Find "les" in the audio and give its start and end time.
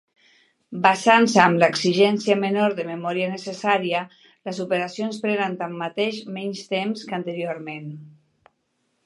4.49-4.63